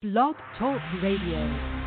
[0.00, 1.77] Blog Talk Radio.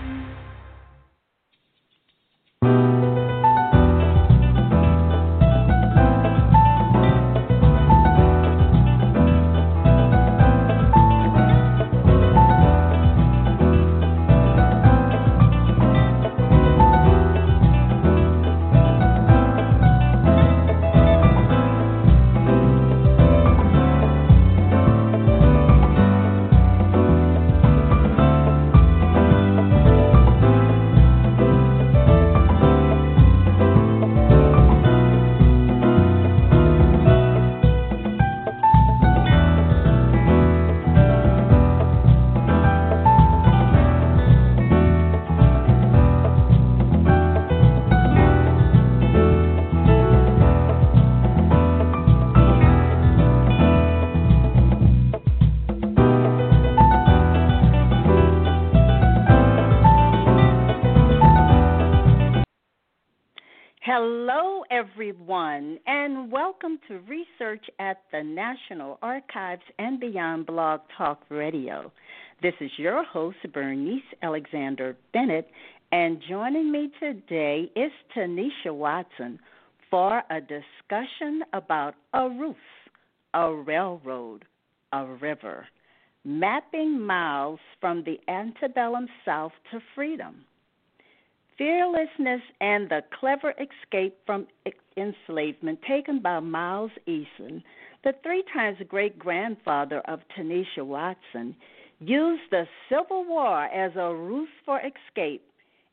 [66.88, 71.92] To Research at the National Archives and Beyond Blog Talk Radio.
[72.42, 75.50] This is your host, Bernice Alexander Bennett,
[75.92, 79.40] and joining me today is Tanisha Watson
[79.90, 82.56] for a discussion about a roof,
[83.34, 84.46] a railroad,
[84.94, 85.68] a river,
[86.24, 90.46] mapping miles from the antebellum South to freedom
[91.58, 94.48] fearlessness and the clever escape from
[94.98, 97.64] enslavement taken by Miles Eason,
[98.04, 101.56] the three times great grandfather of Tanisha Watson,
[102.00, 105.44] used the Civil War as a ruse for escape,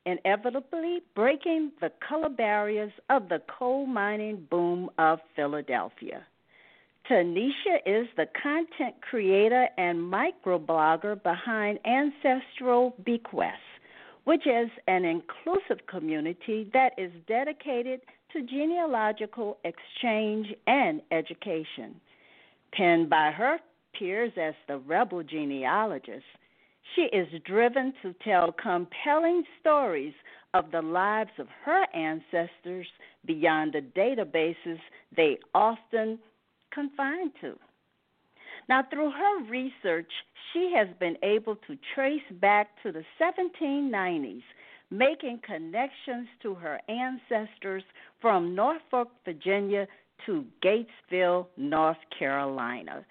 [0.07, 6.25] inevitably breaking the color barriers of the coal mining boom of Philadelphia.
[7.11, 13.57] Tanisha is the content creator and microblogger behind Ancestral Bequests
[14.25, 18.01] which is an inclusive community that is dedicated
[18.33, 21.95] to genealogical exchange and education.
[22.73, 23.59] Penned by her
[23.99, 26.25] peers as the rebel genealogist,
[26.95, 30.15] she is driven to tell compelling stories
[30.55, 32.87] of the lives of her ancestors
[33.27, 34.79] beyond the databases
[35.17, 36.19] they often
[36.73, 37.59] confine to.
[38.69, 40.11] Now, through her research,
[40.53, 44.43] she has been able to trace back to the 1790s,
[44.91, 47.83] making connections to her ancestors
[48.21, 49.87] from Norfolk, Virginia
[50.27, 53.05] to Gatesville, North Carolina.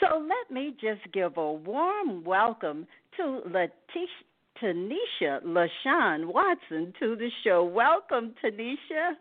[0.00, 2.86] So let me just give a warm welcome
[3.16, 4.08] to Letitia,
[4.62, 7.64] Tanisha LaShawn Watson to the show.
[7.64, 9.14] Welcome, Tanisha.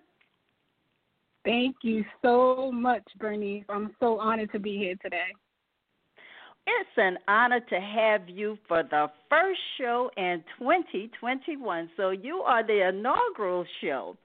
[1.43, 3.65] Thank you so much, Bernice.
[3.67, 5.31] I'm so honored to be here today.
[6.65, 11.89] It's an honor to have you for the first show in 2021.
[11.97, 14.15] So you are the inaugural show.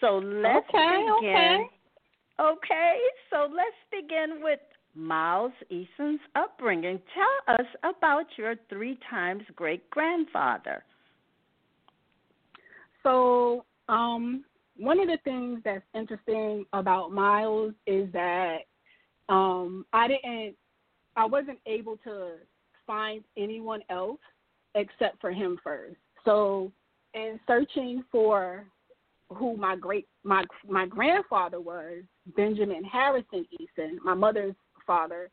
[0.00, 1.36] So let's okay, begin.
[1.36, 1.66] Okay.
[2.40, 2.98] okay,
[3.30, 4.60] so let's begin with
[4.94, 7.00] Miles Eason's upbringing.
[7.14, 10.82] Tell us about your three times great grandfather.
[13.02, 14.44] So, um,
[14.76, 18.58] one of the things that's interesting about Miles is that
[19.28, 20.56] um, I didn't
[21.16, 22.32] I wasn't able to
[22.86, 24.20] find anyone else
[24.74, 25.96] except for him first.
[26.24, 26.72] So,
[27.14, 28.66] in searching for
[29.30, 32.02] who my great my my grandfather was,
[32.36, 34.54] Benjamin Harrison Eason, my mother's
[34.86, 35.30] father,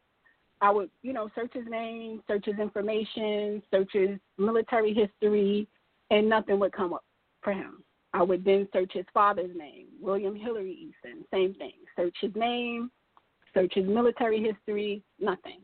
[0.62, 5.68] I would, you know, search his name, search his information, search his military history,
[6.12, 7.04] and nothing would come up
[7.42, 7.84] for him.
[8.14, 11.74] I would then search his father's name, William Hillary Eason, same thing.
[11.96, 12.92] Search his name,
[13.54, 15.62] search his military history, nothing.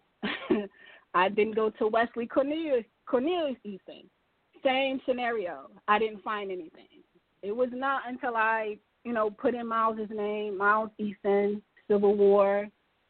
[1.14, 4.06] I didn't go to Wesley Cornelius Cornelius Eason.
[4.64, 5.70] Same scenario.
[5.88, 7.04] I didn't find anything.
[7.42, 12.68] It was not until I, you know, put in Miles's name, Miles Eason, Civil War,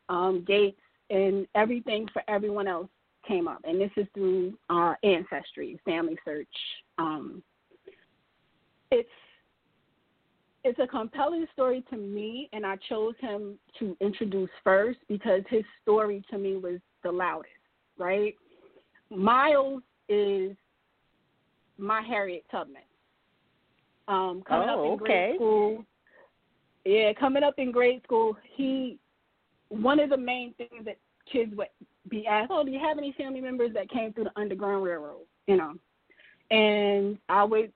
[0.09, 2.89] um, Gates, and everything for everyone else
[3.27, 3.59] came up.
[3.63, 4.57] And this is through
[5.03, 6.47] ancestry, family search.
[6.97, 7.41] Um,
[8.91, 9.09] it's
[10.63, 15.63] it's a compelling story to me, and I chose him to introduce first because his
[15.81, 17.53] story to me was the loudest,
[17.97, 18.35] right?
[19.09, 20.55] Miles is
[21.77, 22.81] my Harriet Tubman.
[24.07, 25.05] Um, coming oh, up in okay.
[25.05, 25.85] grade school,
[26.85, 28.97] yeah, coming up in grade school, he
[29.69, 30.97] one of the main things that
[31.31, 31.67] kids would
[32.09, 35.25] be asked, "Oh, do you have any family members that came through the Underground Railroad?"
[35.47, 35.73] You know,
[36.51, 37.73] and I would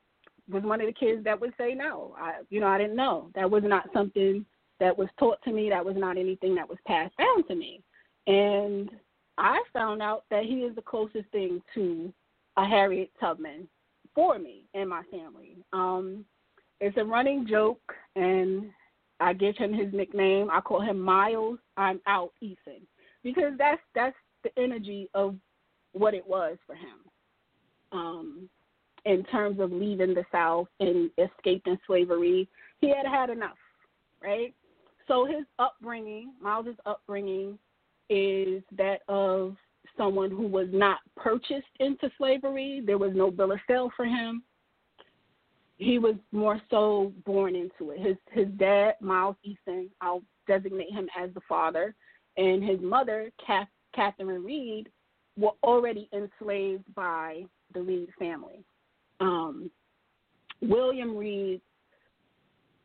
[0.49, 2.15] was one of the kids that would say no.
[2.17, 3.29] I, you know, I didn't know.
[3.35, 4.45] That was not something
[4.79, 5.69] that was taught to me.
[5.69, 7.81] That was not anything that was passed down to me.
[8.27, 8.89] And
[9.41, 12.13] I found out that he is the closest thing to
[12.57, 13.67] a Harriet Tubman
[14.13, 15.57] for me and my family.
[15.73, 16.25] Um,
[16.79, 17.81] it's a running joke,
[18.15, 18.69] and
[19.19, 20.49] I give him his nickname.
[20.51, 21.57] I call him Miles.
[21.75, 22.81] I'm out Eason
[23.23, 25.35] because that's that's the energy of
[25.93, 26.99] what it was for him.
[27.91, 28.49] Um,
[29.05, 32.47] in terms of leaving the South and escaping slavery,
[32.79, 33.57] he had had enough,
[34.21, 34.53] right?
[35.07, 37.57] So his upbringing, Miles's upbringing,
[38.11, 39.55] is that of
[39.97, 42.83] someone who was not purchased into slavery.
[42.85, 44.43] There was no bill of sale for him.
[45.77, 47.99] He was more so born into it.
[47.99, 51.95] His his dad, Miles Easton, I'll designate him as the father,
[52.35, 54.89] and his mother, Kath, Catherine Reed,
[55.37, 58.63] were already enslaved by the Reed family.
[59.21, 59.71] Um,
[60.61, 61.61] William Reed,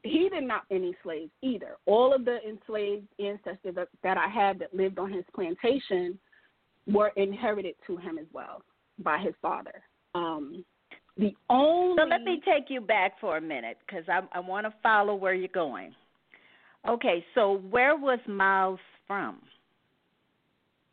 [0.07, 1.77] he did not any slaves either.
[1.87, 6.19] All of the enslaved ancestors that, that I had that lived on his plantation
[6.87, 8.63] were inherited to him as well
[8.99, 9.83] by his father.
[10.15, 10.65] Um,
[11.19, 14.67] the only so let me take you back for a minute because I, I want
[14.67, 15.95] to follow where you're going.
[16.89, 19.39] Okay, so where was Miles from?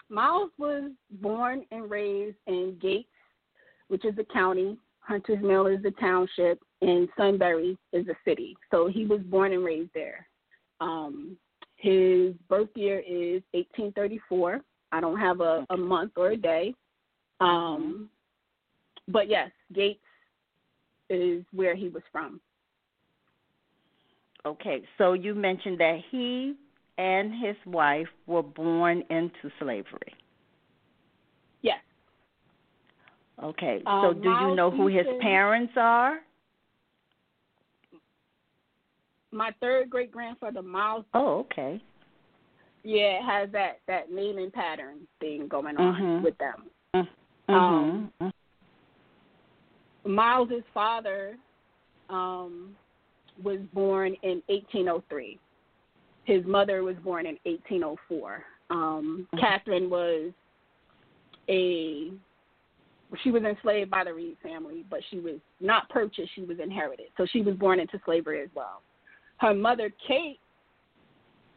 [0.10, 3.08] Miles was born and raised in Gates,
[3.90, 4.78] which is a county.
[5.00, 8.56] Hunter's Mill is the township, and Sunbury is a city.
[8.72, 10.28] So he was born and raised there.
[10.82, 11.38] Um,
[11.78, 14.62] his birth year is 1834.
[14.92, 16.76] I don't have a, a month or a day.
[17.40, 18.10] Um,
[19.08, 20.00] but yes, Gates
[21.10, 22.40] is where he was from.
[24.46, 26.56] Okay, so you mentioned that he
[26.98, 30.14] and his wife were born into slavery.
[31.62, 31.80] Yes.
[33.42, 36.20] Okay, so um, do you know who his parents are?
[39.34, 41.06] My third great grandfather, Miles.
[41.14, 41.82] Oh, okay.
[42.84, 46.24] Yeah, it has that that naming pattern thing going on mm-hmm.
[46.24, 46.64] with them.
[46.96, 47.54] Mm-hmm.
[47.54, 50.12] Um, mm-hmm.
[50.12, 51.38] Miles's father
[52.10, 52.76] um,
[53.42, 55.40] was born in 1803.
[56.26, 58.44] His mother was born in 1804.
[58.70, 59.40] Um, mm-hmm.
[59.40, 60.32] Catherine was
[61.50, 62.12] a
[63.24, 67.08] she was enslaved by the Reed family, but she was not purchased; she was inherited.
[67.18, 68.82] So she was born into slavery as well.
[69.44, 70.40] Her mother, Kate,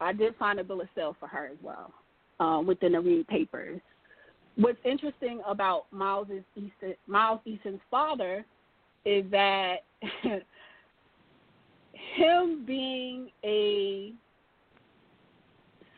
[0.01, 1.95] I did find a bill of sale for her as well
[2.41, 3.81] um, within the Reed papers.
[4.57, 6.27] What's interesting about Miles
[6.59, 8.45] Eason, Miles Eason's father
[9.05, 9.77] is that
[12.17, 14.13] him being a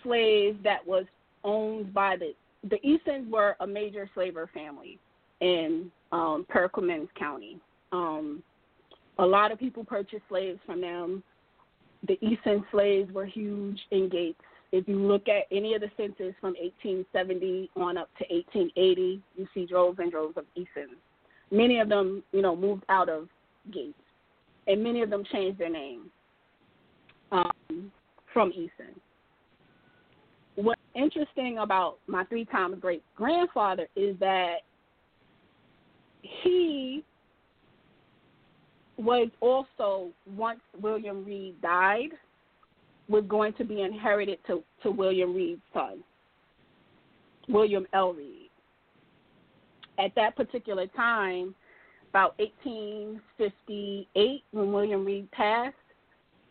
[0.02, 1.06] slave that was
[1.42, 2.34] owned by the
[2.68, 4.98] the Easons were a major slaver family
[5.40, 7.58] in um, Perquimans County.
[7.92, 8.42] Um,
[9.18, 11.22] a lot of people purchased slaves from them
[12.06, 14.40] the Easton slaves were huge in Gates.
[14.70, 19.48] If you look at any of the census from 1870 on up to 1880, you
[19.54, 20.96] see droves and droves of Eastons.
[21.50, 23.28] Many of them, you know, moved out of
[23.72, 23.94] Gates,
[24.66, 26.10] and many of them changed their name
[27.32, 27.90] um,
[28.32, 28.94] from Easton.
[30.56, 34.56] What's interesting about my three times great grandfather is that
[36.22, 37.04] he
[38.98, 42.10] was also once William Reed died,
[43.08, 46.02] was going to be inherited to, to William Reed's son,
[47.48, 48.12] William L.
[48.12, 48.50] Reed.
[49.98, 51.54] At that particular time,
[52.10, 55.74] about 1858, when William Reed passed,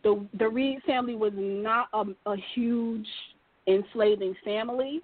[0.04, 3.08] the the Reed family was not a, a huge
[3.66, 5.00] enslaving family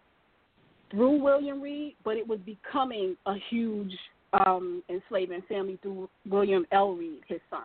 [0.90, 3.92] through William Reed, but it was becoming a huge
[4.34, 6.92] um, enslaving family through William L.
[6.92, 7.62] Reed, his son.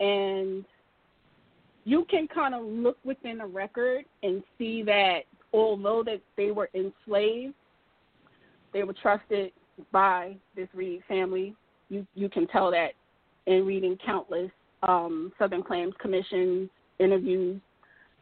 [0.00, 0.64] And
[1.84, 5.20] you can kind of look within the record and see that
[5.52, 7.54] although that they were enslaved,
[8.72, 9.52] they were trusted
[9.90, 11.54] by this Reed family.
[11.88, 12.92] You you can tell that
[13.46, 14.50] in reading countless
[14.82, 17.60] um, Southern Claims Commission interviews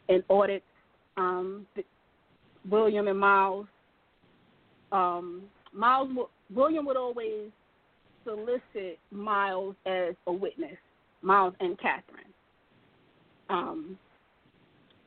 [0.08, 0.64] and audits.
[1.16, 1.66] Um,
[2.68, 3.66] William and Miles.
[4.92, 6.10] Um, Miles
[6.52, 7.50] William would always
[8.24, 10.76] solicit Miles as a witness,
[11.22, 12.24] Miles and Catherine.
[13.48, 13.98] Um,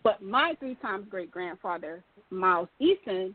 [0.03, 3.34] but my three times great grandfather, Miles Eason,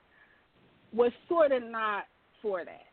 [0.92, 2.04] was sort of not
[2.42, 2.86] for that.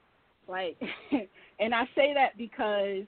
[0.48, 0.78] Like,
[1.60, 3.04] and I say that because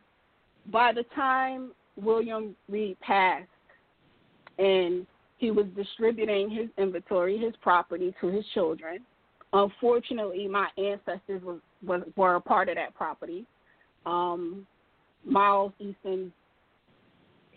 [0.72, 3.48] by the time William Reed passed
[4.60, 5.06] and
[5.38, 9.00] he was distributing his inventory, his property to his children,
[9.54, 13.46] unfortunately, my ancestors was, was, were a part of that property
[14.08, 14.66] um,
[15.26, 16.32] Miles Eason,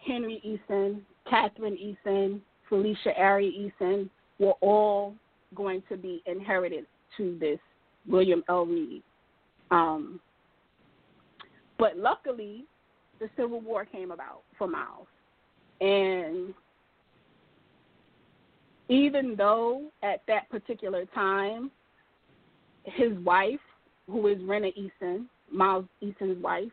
[0.06, 5.14] Henry Eason, Catherine Eason, Felicia Ari Eason were all
[5.54, 7.58] going to be inherited to this
[8.06, 8.66] William L.
[8.66, 9.02] Reed.
[9.70, 10.20] Um,
[11.78, 12.64] But luckily,
[13.20, 15.06] the Civil War came about for Miles.
[15.80, 16.52] And
[18.88, 21.70] even though at that particular time,
[22.84, 23.60] his wife,
[24.10, 26.70] who is Rena Eason, Miles Eason's wife,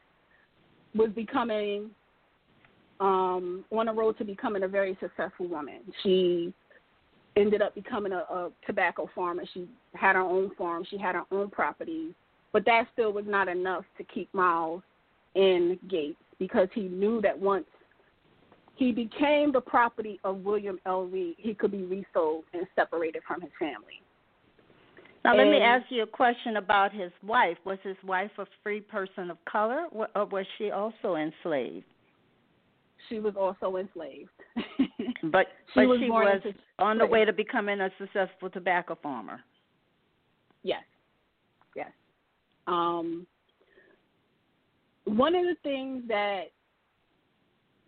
[0.96, 1.92] was becoming
[3.00, 5.82] um, on the road to becoming a very successful woman.
[6.04, 6.54] She
[7.36, 9.44] ended up becoming a, a tobacco farmer.
[9.54, 10.86] She had her own farm.
[10.90, 12.16] She had her own property,
[12.52, 14.82] but that still was not enough to keep Miles
[15.36, 17.66] in Gates because he knew that once
[18.76, 21.06] he became the property of William L.
[21.06, 24.02] Reed, he could be resold and separated from his family.
[25.28, 27.58] Now, and, let me ask you a question about his wife.
[27.66, 31.84] Was his wife a free person of color, or was she also enslaved?
[33.10, 34.30] She was also enslaved.
[35.24, 36.42] but she but was she was
[36.80, 39.42] on the way to becoming a successful tobacco farmer.
[40.64, 40.84] Yes.
[41.76, 41.92] Yes.
[42.66, 43.28] Um,
[45.04, 46.44] one of the things that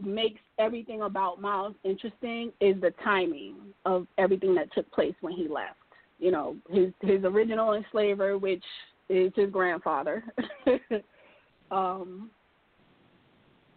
[0.03, 3.55] makes everything about Miles interesting is the timing
[3.85, 5.78] of everything that took place when he left.
[6.19, 8.63] You know, his his original enslaver, which
[9.09, 10.23] is his grandfather.
[11.71, 12.29] um,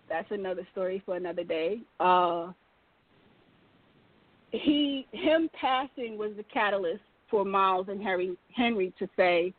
[0.08, 1.80] that's another story for another day.
[2.00, 2.52] Uh,
[4.50, 9.54] he him passing was the catalyst for Miles and Harry Henry to say,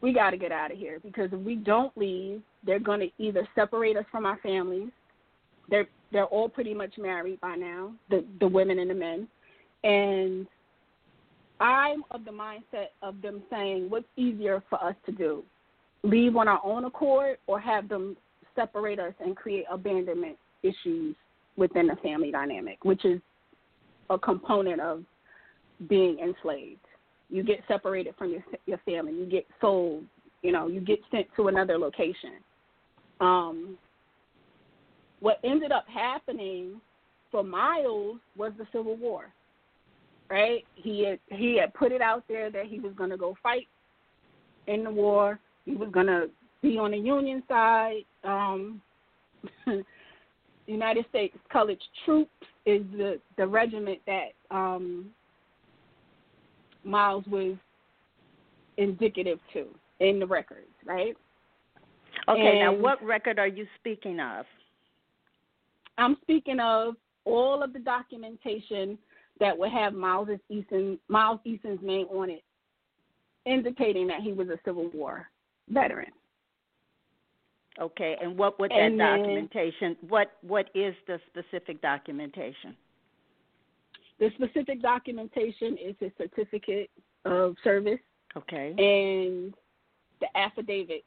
[0.00, 3.10] "We got to get out of here because if we don't leave, they're going to
[3.18, 4.90] either separate us from our families.
[5.68, 9.28] They're they're all pretty much married by now, the the women and the men,
[9.82, 10.46] and
[11.60, 15.44] I'm of the mindset of them saying, "What's easier for us to do?
[16.02, 18.16] Leave on our own accord, or have them
[18.54, 21.16] separate us and create abandonment issues
[21.56, 23.20] within the family dynamic, which is
[24.10, 25.04] a component of
[25.88, 26.80] being enslaved.
[27.30, 29.12] You get separated from your your family.
[29.12, 30.04] You get sold.
[30.42, 32.34] You know, you get sent to another location.
[33.20, 33.76] Um,
[35.20, 36.80] what ended up happening
[37.30, 39.26] for Miles was the Civil War.
[40.30, 40.64] Right?
[40.74, 43.66] He had he had put it out there that he was going to go fight
[44.66, 45.38] in the war.
[45.64, 46.28] He was going to
[46.62, 48.02] be on the Union side.
[48.24, 48.82] Um,
[50.66, 52.30] United States Colored Troops
[52.66, 55.06] is the the regiment that um,
[56.84, 57.56] Miles was
[58.76, 59.66] indicative to
[60.00, 61.16] in the records, right?
[62.28, 64.44] Okay, and now what record are you speaking of?
[65.96, 66.94] I'm speaking of
[67.24, 68.98] all of the documentation
[69.40, 72.42] that would have Miles Eason Miles Eason's name on it,
[73.46, 75.28] indicating that he was a Civil War
[75.68, 76.12] veteran.
[77.80, 79.96] Okay, and what would that and documentation?
[80.00, 82.76] Then, what what is the specific documentation?
[84.18, 86.90] The specific documentation is his certificate
[87.24, 88.00] of service.
[88.36, 88.70] Okay.
[88.70, 89.54] And
[90.20, 91.04] the affidavits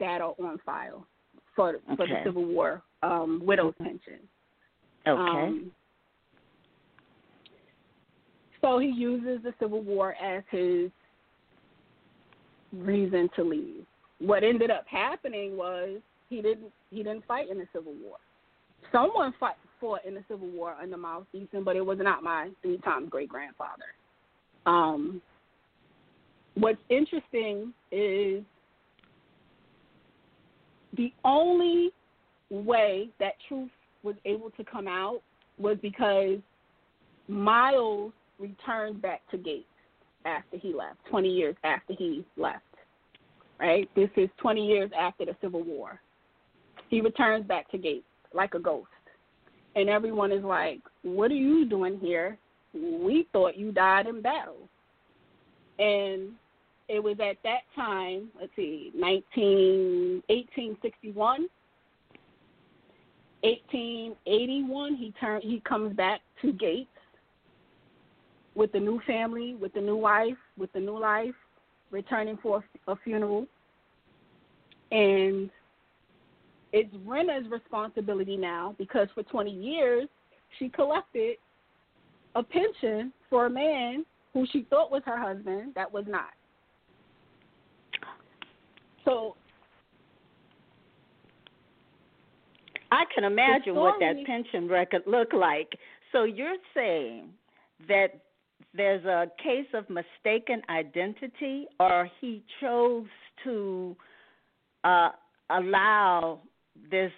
[0.00, 1.06] that are on file
[1.54, 2.12] for for okay.
[2.12, 4.18] the Civil War um, widow's pension.
[5.06, 5.42] Okay.
[5.42, 5.70] Um,
[8.60, 10.90] so he uses the Civil War as his
[12.72, 13.84] reason to leave
[14.20, 15.98] what ended up happening was
[16.28, 18.18] he didn't he didn't fight in the Civil War.
[18.92, 22.50] Someone fought fought in the Civil War under Miles Eason, but it was not my
[22.62, 23.94] three times great grandfather.
[24.66, 25.22] Um,
[26.54, 28.44] what's interesting is
[30.96, 31.90] the only
[32.50, 33.70] way that truth
[34.02, 35.20] was able to come out
[35.58, 36.38] was because
[37.28, 39.66] Miles returned back to Gates
[40.24, 42.64] after he left, 20 years after he left
[43.60, 43.88] right?
[43.94, 46.00] This is 20 years after the Civil War.
[46.88, 48.88] He returns back to Gates like a ghost.
[49.76, 52.38] And everyone is like, What are you doing here?
[52.72, 54.68] We thought you died in battle.
[55.78, 56.32] And
[56.88, 61.46] it was at that time, let's see, 19, 1861.
[63.42, 66.90] 1881, he turn he comes back to Gates
[68.54, 71.34] with the new family, with the new wife, with the new life,
[71.90, 73.46] returning for a, a funeral.
[74.90, 75.50] And
[76.72, 80.08] it's Rena's responsibility now because for 20 years
[80.58, 81.36] she collected
[82.34, 86.30] a pension for a man who she thought was her husband that was not.
[89.04, 89.34] So
[92.92, 95.68] I can imagine what that pension record looked like.
[96.12, 97.28] So you're saying
[97.88, 98.20] that
[98.74, 103.06] there's a case of mistaken identity, or he chose
[103.44, 103.96] to
[104.84, 105.10] uh,
[105.50, 106.40] allow
[106.90, 107.12] this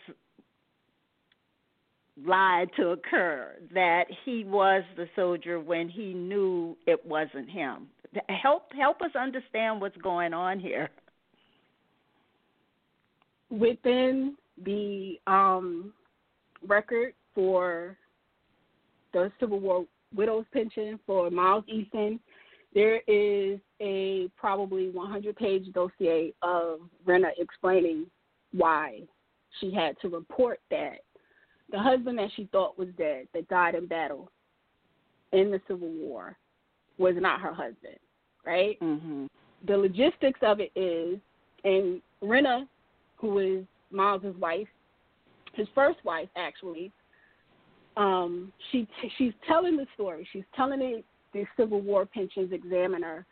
[2.27, 7.87] lie to occur that he was the soldier when he knew it wasn't him.
[8.29, 10.91] Help help us understand what's going on here.
[13.53, 14.35] within
[14.65, 15.93] the um,
[16.67, 17.97] record for
[19.13, 19.85] the Civil War
[20.15, 22.21] widow's pension for Miles Easton,
[22.75, 28.07] there is a probably 100 page dossier of Rena explaining
[28.53, 29.01] why
[29.61, 30.99] she had to report that
[31.71, 34.31] the husband that she thought was dead, that died in battle
[35.33, 36.37] in the Civil War,
[36.99, 37.99] was not her husband,
[38.45, 38.79] right?
[38.81, 39.27] Mm-hmm.
[39.67, 41.19] The logistics of it is,
[41.65, 42.67] and Rena,
[43.17, 44.69] who is Miles's wife,
[45.55, 46.93] his first wife actually,
[47.97, 50.27] um, she t- she's telling the story.
[50.33, 53.27] She's telling the, the Civil War pensions examiner,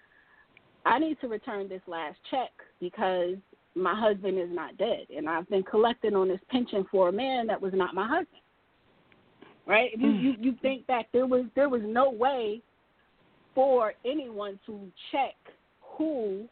[0.84, 2.50] I need to return this last check
[2.80, 3.36] because
[3.74, 7.46] my husband is not dead, and I've been collecting on this pension for a man
[7.46, 8.42] that was not my husband.
[9.66, 9.90] Right?
[9.92, 10.22] If you, Mm.
[10.22, 12.60] you you think back, there was there was no way
[13.54, 15.36] for anyone to check
[15.80, 16.48] who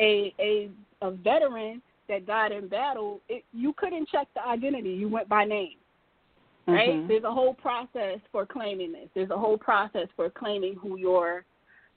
[0.00, 0.70] a a
[1.02, 3.20] a veteran that died in battle.
[3.28, 4.90] It, you couldn't check the identity.
[4.90, 5.76] You went by name.
[6.66, 6.90] Right?
[6.90, 7.08] Mhm.
[7.08, 9.10] There's a whole process for claiming this.
[9.14, 11.44] There's a whole process for claiming who your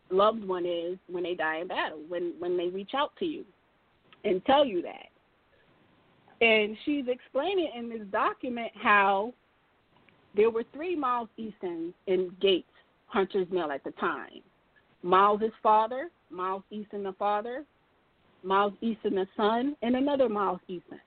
[0.10, 3.46] loved one is when they die in battle, when when they reach out to you
[4.24, 5.10] and tell you that.
[6.42, 9.34] And she's explaining in this document how
[10.36, 12.70] there were three Miles Eastons in Gates,
[13.08, 14.42] Hunter's Mill at the time.
[15.02, 17.66] Miles' his father, Miles Easton the father,
[18.44, 21.00] Miles Easton the son, and another Miles Easton,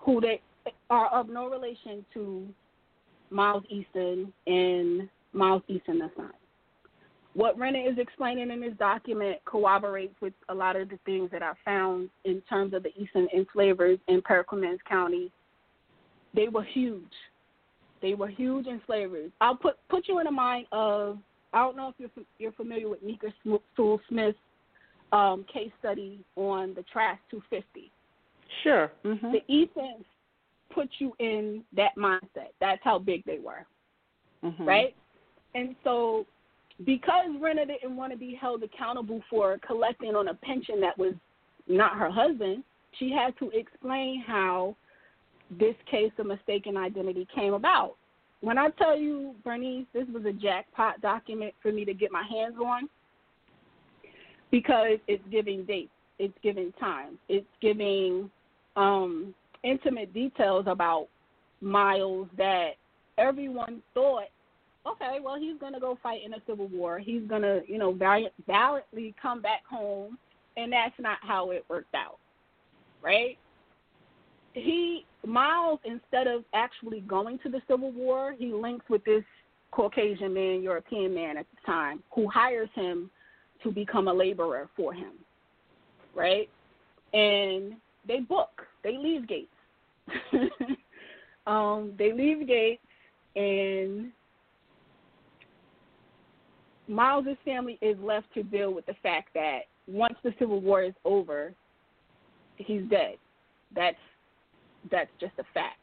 [0.00, 0.40] who they
[0.94, 2.46] are of no relation to
[3.30, 6.30] Miles Easton and Miles Easton the son.
[7.34, 11.42] What Rena is explaining in this document corroborates with a lot of the things that
[11.42, 15.32] I found in terms of the Easton enslavers in Perquimans County.
[16.32, 17.02] They were huge.
[18.00, 19.32] They were huge enslavers.
[19.40, 21.18] I'll put put you in the mind of
[21.52, 24.38] I don't know if you're you're familiar with Nicka Sewell Smith's
[25.12, 27.90] um, case study on the Trask 250.
[28.62, 28.92] Sure.
[29.04, 29.32] Mm-hmm.
[29.32, 30.04] The Eastons
[30.72, 32.52] put you in that mindset.
[32.60, 33.66] That's how big they were,
[34.44, 34.64] mm-hmm.
[34.64, 34.94] right?
[35.54, 36.26] And so,
[36.84, 41.14] because Rena didn't want to be held accountable for collecting on a pension that was
[41.68, 42.64] not her husband,
[42.98, 44.76] she had to explain how
[45.50, 47.96] this case of mistaken identity came about.
[48.40, 52.24] When I tell you, Bernice, this was a jackpot document for me to get my
[52.28, 52.88] hands on
[54.50, 58.30] because it's giving dates, it's giving time, it's giving
[58.76, 61.08] um, intimate details about
[61.60, 62.72] Miles that
[63.18, 64.28] everyone thought,
[64.86, 66.98] okay, well, he's going to go fight in a civil war.
[66.98, 70.18] He's going to, you know, valiant, valiantly come back home.
[70.56, 72.18] And that's not how it worked out,
[73.02, 73.36] right?
[74.52, 79.24] He, Miles, instead of actually going to the Civil War, he links with this
[79.72, 83.10] Caucasian man, European man at the time, who hires him
[83.64, 85.14] to become a laborer for him,
[86.14, 86.48] right?
[87.12, 87.74] And
[88.06, 89.48] they book, they leave Gates.
[91.46, 92.82] um, they leave Gates,
[93.36, 94.12] and
[96.88, 100.94] Miles's family is left to deal with the fact that once the Civil War is
[101.04, 101.52] over,
[102.56, 103.16] he's dead.
[103.74, 103.96] That's
[104.90, 105.78] that's just a fact.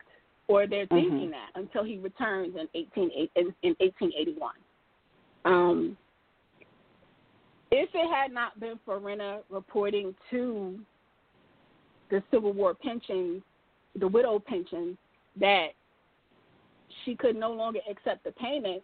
[0.47, 1.31] Or they're thinking Mhm.
[1.31, 4.55] that until he returns in eighteen in, in eighteen eighty one.
[5.45, 5.97] Um,
[7.71, 10.79] if it had not been for Rena reporting to
[12.09, 13.41] the Civil War pension,
[13.99, 14.97] the widow pension,
[15.39, 15.67] that
[17.03, 18.81] she could no longer accept the payment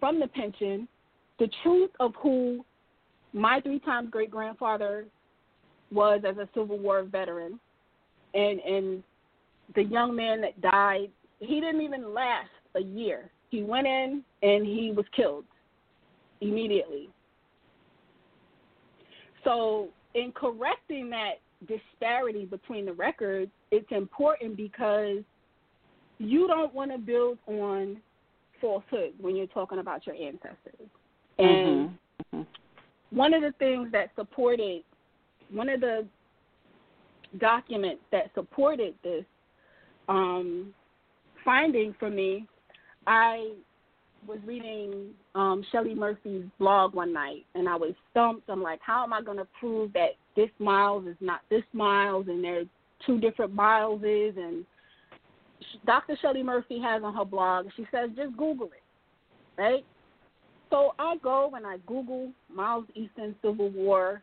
[0.00, 0.88] from the pension,
[1.38, 2.64] the truth of who
[3.32, 5.06] my three times great grandfather
[5.90, 7.58] was as a Civil War veteran
[8.34, 9.02] and and
[9.74, 13.30] the young man that died, he didn't even last a year.
[13.50, 15.44] He went in and he was killed
[16.40, 17.08] immediately.
[19.42, 21.34] So, in correcting that
[21.66, 25.18] disparity between the records, it's important because
[26.18, 27.96] you don't want to build on
[28.60, 30.88] falsehood when you're talking about your ancestors.
[31.38, 31.90] And
[32.34, 32.42] mm-hmm.
[33.10, 34.82] one of the things that supported,
[35.50, 36.06] one of the
[37.38, 39.24] documents that supported this
[40.08, 40.72] um,
[41.44, 42.46] finding for me,
[43.06, 43.52] I
[44.26, 48.48] was reading um, Shelley Murphy's blog one night, and I was stumped.
[48.48, 52.26] I'm like, how am I going to prove that this Miles is not this Miles,
[52.28, 52.66] and there's
[53.06, 54.36] two different Mileses?
[54.36, 54.64] And
[55.86, 56.16] Dr.
[56.20, 59.84] Shelley Murphy has on her blog, she says, just Google it, right?
[60.70, 64.22] So I go and I Google Miles Easton Civil War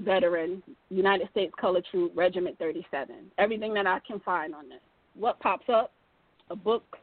[0.00, 3.14] veteran, United States Color Troop, Regiment 37.
[3.38, 4.80] Everything that I can find on this.
[5.14, 5.92] What pops up?
[6.50, 6.98] A book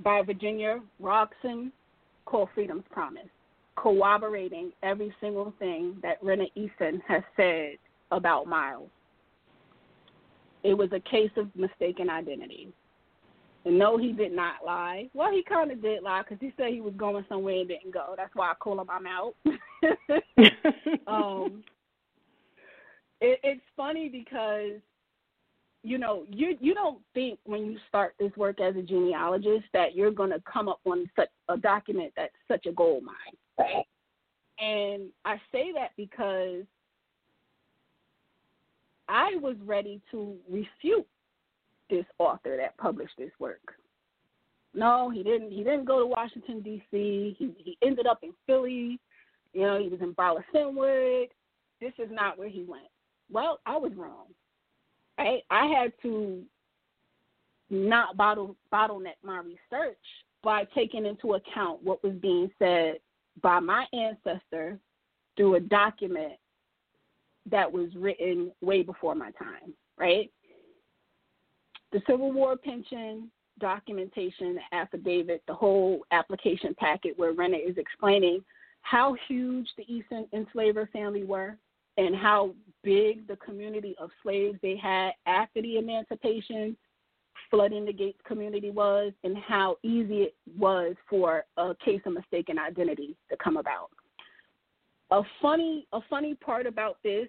[0.00, 1.72] by Virginia Robson
[2.24, 3.28] called Freedom's Promise,
[3.76, 7.76] corroborating every single thing that Rena Easton has said
[8.10, 8.90] about Miles
[10.66, 12.68] it was a case of mistaken identity.
[13.64, 15.08] And no, he did not lie.
[15.14, 17.92] Well, he kind of did lie because he said he was going somewhere and didn't
[17.92, 18.14] go.
[18.16, 19.34] That's why I call him I'm out.
[21.06, 21.62] um,
[23.20, 24.80] it, it's funny because
[25.86, 29.94] you know you you don't think when you start this work as a genealogist that
[29.94, 33.84] you're going to come up on such a document that's such a gold mine.
[34.58, 36.64] And I say that because
[39.08, 41.06] I was ready to refute
[41.88, 43.74] this author that published this work.
[44.74, 45.52] No, he didn't.
[45.52, 47.36] He didn't go to Washington D.C.
[47.38, 48.98] He he ended up in Philly.
[49.52, 50.42] You know, he was in Barley
[51.80, 52.88] This is not where he went.
[53.30, 54.26] Well, I was wrong.
[55.18, 55.42] Right?
[55.50, 56.42] I had to
[57.70, 59.98] not bottle bottleneck my research
[60.42, 62.98] by taking into account what was being said
[63.42, 64.78] by my ancestor
[65.36, 66.34] through a document
[67.50, 70.30] that was written way before my time, right?
[71.92, 78.44] The Civil War pension documentation affidavit, the whole application packet where Rena is explaining
[78.82, 81.56] how huge the Easton enslaver family were
[81.96, 86.76] and how big the community of slaves they had after the emancipation,
[87.50, 92.58] flooding the Gates community was, and how easy it was for a case of mistaken
[92.58, 93.90] identity to come about.
[95.10, 97.28] A funny, a funny part about this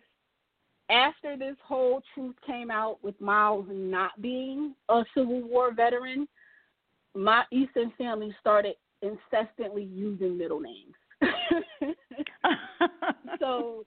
[0.90, 6.28] after this whole truth came out with Miles not being a Civil War veteran,
[7.14, 10.94] my Easton family started incessantly using middle names.
[13.40, 13.84] so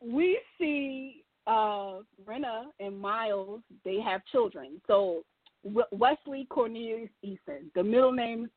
[0.00, 4.80] we see uh, Rena and Miles, they have children.
[4.86, 5.22] So
[5.92, 8.48] Wesley Cornelius Easton, the middle names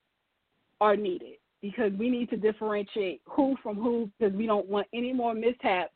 [0.81, 5.13] are needed because we need to differentiate who from who because we don't want any
[5.13, 5.93] more mishaps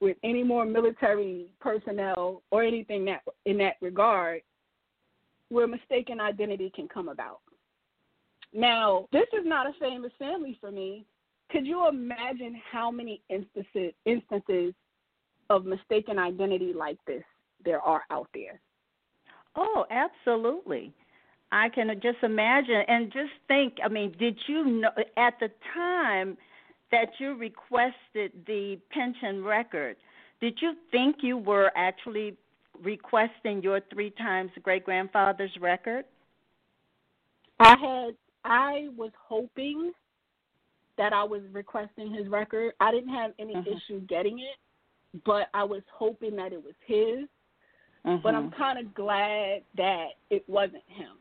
[0.00, 4.42] with any more military personnel or anything that in that regard
[5.48, 7.40] where mistaken identity can come about.
[8.52, 11.04] Now, this is not a famous family for me.
[11.50, 14.74] Could you imagine how many instances instances
[15.50, 17.22] of mistaken identity like this
[17.64, 18.60] there are out there?
[19.56, 20.92] Oh, absolutely.
[21.50, 23.78] I can just imagine and just think.
[23.82, 26.36] I mean, did you know at the time
[26.90, 29.96] that you requested the pension record,
[30.40, 32.36] did you think you were actually
[32.82, 36.04] requesting your three times great grandfather's record?
[37.58, 39.92] I had I was hoping
[40.98, 42.74] that I was requesting his record.
[42.80, 43.70] I didn't have any mm-hmm.
[43.70, 44.56] issue getting it,
[45.24, 47.28] but I was hoping that it was his.
[48.06, 48.22] Mm-hmm.
[48.22, 48.60] But I'm mm-hmm.
[48.60, 51.16] kind of glad that it wasn't him.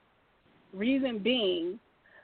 [0.74, 1.80] Reason being,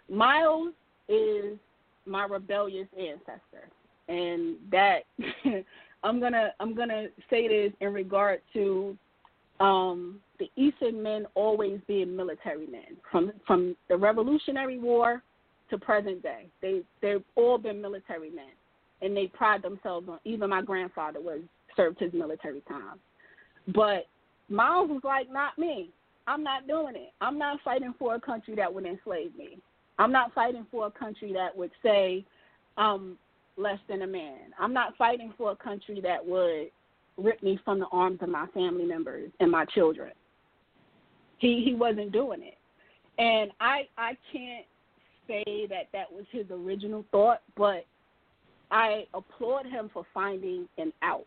[0.10, 0.74] Miles
[1.08, 1.58] is
[2.06, 3.70] my rebellious ancestor,
[4.10, 5.00] and that
[6.04, 8.98] I'm gonna I'm gonna say this in regard to
[9.60, 15.24] um, the Easton men always being military men from from the Revolutionary War
[15.74, 16.46] to present day.
[16.62, 18.52] They they've all been military men,
[19.02, 20.20] and they pride themselves on.
[20.24, 21.40] Even my grandfather was
[21.76, 23.00] served his military time,
[23.74, 24.06] but
[24.50, 25.90] Miles was like, not me.
[26.28, 27.12] I'm not doing it.
[27.20, 29.58] I'm not fighting for a country that would enslave me.
[30.00, 32.24] I'm not fighting for a country that would say
[32.78, 33.18] I'm
[33.58, 34.54] less than a man.
[34.60, 36.68] I'm not fighting for a country that would
[37.18, 40.12] rip me from the arms of my family members and my children.
[41.40, 42.58] He he wasn't doing it.
[43.18, 44.66] And I I can't
[45.28, 47.86] say that that was his original thought, but
[48.72, 51.26] I applaud him for finding an out.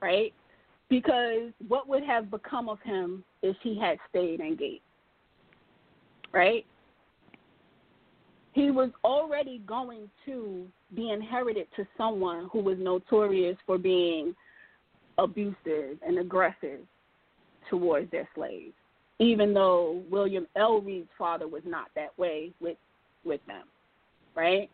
[0.00, 0.32] Right?
[0.88, 4.82] Because what would have become of him if he had stayed engaged?
[6.32, 6.66] Right?
[8.52, 14.34] he was already going to be inherited to someone who was notorious for being
[15.18, 16.80] abusive and aggressive
[17.70, 18.74] towards their slaves,
[19.22, 20.80] even though William L.
[20.80, 22.76] Reed's father was not that way with
[23.24, 23.64] with them,
[24.34, 24.68] right?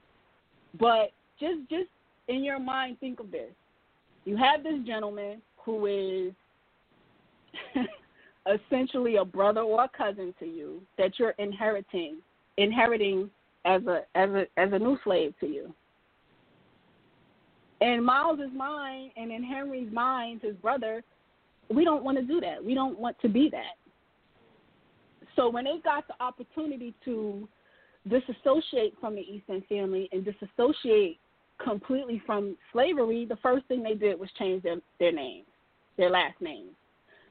[0.79, 1.89] But just just
[2.29, 3.51] in your mind, think of this:
[4.25, 6.33] you have this gentleman who is
[8.47, 12.17] essentially a brother or a cousin to you that you're inheriting
[12.57, 13.31] inheriting
[13.65, 15.75] as a as a as a new slave to you.
[17.81, 21.05] In Miles's mind and in Henry's mind, his brother,
[21.73, 22.65] we don't want to do that.
[22.65, 23.77] We don't want to be that.
[25.39, 27.49] So when they got the opportunity to
[28.09, 31.19] disassociate from the Easton family and disassociate
[31.63, 35.47] completely from slavery, the first thing they did was change their, their names,
[35.97, 36.73] their last names.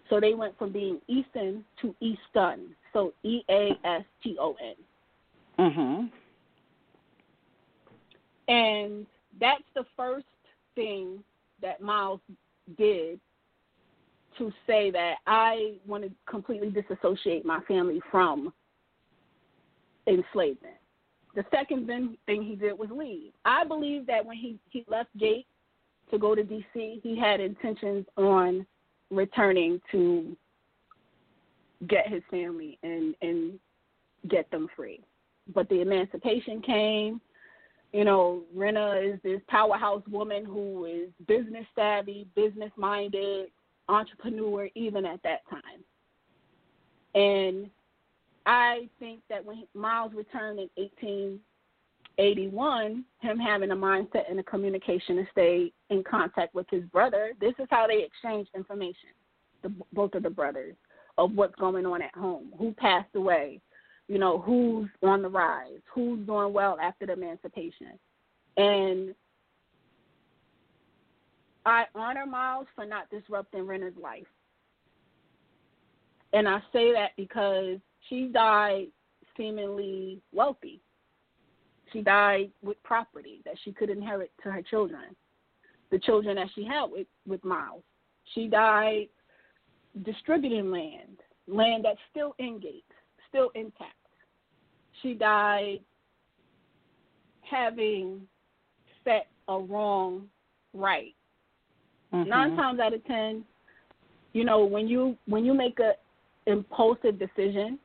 [0.10, 2.74] So they went from being Easton to Easton.
[2.93, 4.76] So E A S T O N.
[5.60, 6.12] Mhm.
[8.48, 9.06] And
[9.38, 10.26] that's the first
[10.76, 11.22] thing
[11.62, 12.22] that Miles
[12.78, 13.20] did
[14.38, 18.54] to say that I want to completely disassociate my family from
[20.08, 20.76] enslavement.
[21.36, 23.32] The second thing he did was leave.
[23.45, 25.45] I believe that when he, he left Gate
[26.12, 28.65] to go to D.C., he had intentions on
[29.12, 30.36] returning to
[31.88, 33.60] get his family and, and
[34.30, 35.02] get them free.
[35.54, 37.21] But the emancipation came.
[37.93, 43.50] You know, Rena is this powerhouse woman who is business savvy, business minded,
[43.89, 45.84] entrepreneur, even at that time.
[47.15, 47.69] And
[48.45, 55.17] I think that when Miles returned in 1881, him having a mindset and a communication
[55.17, 59.10] to stay in contact with his brother, this is how they exchanged information,
[59.63, 60.76] the, both of the brothers,
[61.17, 63.60] of what's going on at home, who passed away,
[64.08, 68.00] you know, who's on the rise, who's doing well after the emancipation.
[68.56, 69.13] And
[71.68, 74.26] I honor Miles for not disrupting Rena's life.
[76.34, 77.78] And I say that because
[78.10, 78.88] she died
[79.36, 80.82] seemingly wealthy.
[81.94, 85.16] She died with property that she could inherit to her children,
[85.90, 87.84] the children that she had with, with Miles.
[88.34, 89.08] She died
[90.04, 92.84] distributing land, land that's still in Gates,
[93.30, 93.94] still intact
[95.02, 95.80] she died
[97.42, 98.22] having
[99.04, 100.28] set a wrong
[100.74, 101.16] right.
[102.13, 102.30] Mm-hmm.
[102.30, 103.43] Nine times out of ten,
[104.34, 105.93] you know, when you when you make a
[106.50, 107.78] impulsive decision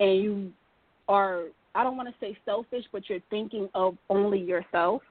[0.00, 0.52] and you
[1.08, 5.02] are I don't want to say selfish, but you're thinking of only yourself,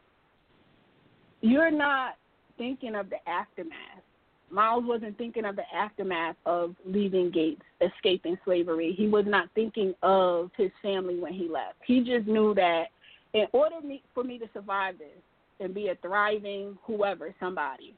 [1.41, 2.15] you're not
[2.57, 4.01] thinking of the aftermath.
[4.49, 8.93] Miles wasn't thinking of the aftermath of leaving Gates, escaping slavery.
[8.95, 11.75] He was not thinking of his family when he left.
[11.85, 12.85] He just knew that
[13.33, 13.77] in order
[14.13, 15.07] for me to survive this
[15.59, 17.95] and be a thriving whoever, somebody,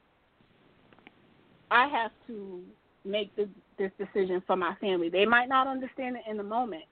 [1.70, 2.60] I have to
[3.04, 3.48] make this,
[3.78, 5.08] this decision for my family.
[5.08, 6.84] They might not understand it in the moment,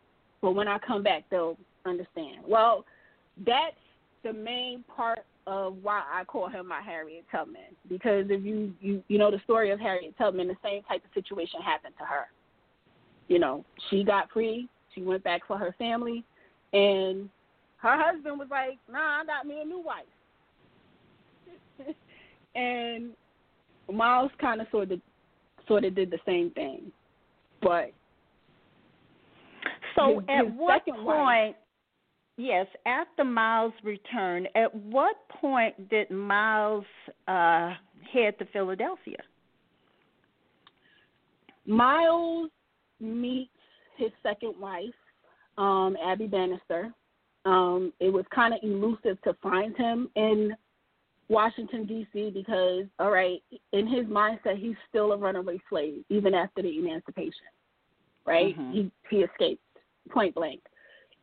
[0.43, 2.43] but when I come back, they'll understand.
[2.47, 2.85] Well,
[3.47, 3.77] that's
[4.23, 9.03] the main part of why I call him my Harriet Tubman because if you you
[9.09, 12.27] you know the story of Harriet Tubman, the same type of situation happened to her.
[13.29, 16.25] You know, she got free, she went back for her family,
[16.73, 17.29] and
[17.77, 20.05] her husband was like, "Nah, I got me a new wife."
[22.55, 23.11] and
[23.93, 25.01] Miles kind of sort of
[25.67, 26.93] sort of did the same thing,
[27.63, 27.93] but
[29.97, 31.05] so his, at his what point?
[31.05, 31.55] Wife,
[32.37, 36.85] Yes, after Miles' return, at what point did Miles
[37.29, 37.75] uh,
[38.13, 39.19] head to Philadelphia?
[41.67, 42.51] Miles
[43.01, 43.51] meets
[43.97, 44.85] his second wife,
[45.59, 46.93] um, Abby Bannister.
[47.45, 50.57] Um, it was kind of elusive to find him in
[51.29, 52.31] Washington D.C.
[52.35, 57.33] because, all right, in his mindset, he's still a runaway slave even after the emancipation.
[58.27, 58.59] Right?
[58.59, 58.73] Mm-hmm.
[58.73, 59.61] He he escaped
[60.11, 60.61] point blank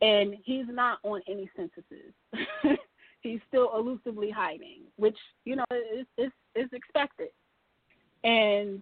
[0.01, 2.13] and he's not on any censuses.
[3.21, 7.29] he's still elusively hiding, which you know is is, is expected.
[8.23, 8.81] And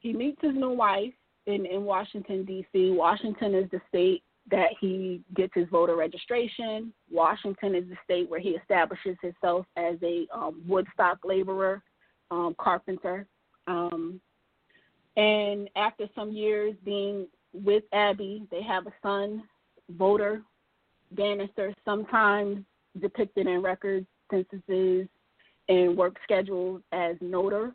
[0.00, 1.12] he meets his new wife
[1.46, 2.90] in in Washington D.C.
[2.90, 6.92] Washington is the state that he gets his voter registration.
[7.10, 11.82] Washington is the state where he establishes himself as a um, woodstock laborer,
[12.30, 13.26] um, carpenter.
[13.66, 14.20] Um,
[15.16, 19.42] and after some years being with Abby, they have a son
[19.90, 20.42] voter
[21.12, 22.64] Bannister, sometimes
[23.00, 25.08] depicted in records, censuses,
[25.68, 27.74] and work schedules as Noter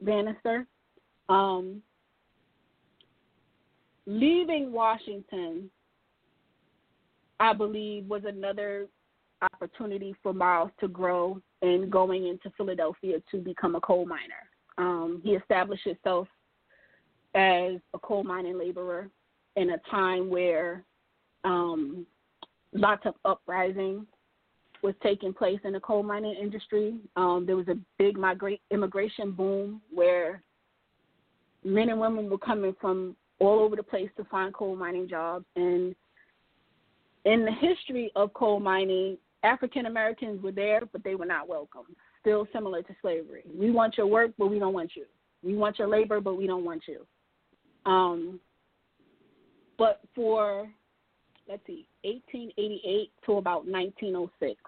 [0.00, 0.66] Bannister.
[1.28, 1.82] Um,
[4.06, 5.70] leaving Washington,
[7.40, 8.86] I believe, was another
[9.42, 14.48] opportunity for Miles to grow and going into Philadelphia to become a coal miner.
[14.78, 16.28] Um, he established himself
[17.34, 19.08] as a coal mining laborer
[19.56, 20.84] in a time where
[21.44, 22.06] um,
[22.72, 24.06] lots of uprising
[24.82, 26.96] was taking place in the coal mining industry.
[27.16, 30.42] Um, there was a big migrate immigration boom where
[31.64, 35.44] men and women were coming from all over the place to find coal mining jobs.
[35.56, 35.94] And
[37.24, 41.84] in the history of coal mining, African Americans were there, but they were not welcome.
[42.20, 43.42] Still similar to slavery.
[43.58, 45.06] We want your work, but we don't want you.
[45.42, 47.06] We want your labor, but we don't want you.
[47.90, 48.40] Um,
[49.78, 50.68] but for
[51.50, 54.60] let's see, 1888 to about 1906,